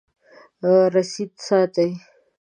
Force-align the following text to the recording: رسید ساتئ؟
رسید 0.93 1.31
ساتئ؟ 1.45 1.89